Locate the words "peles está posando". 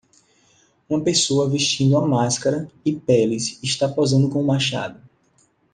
2.91-4.29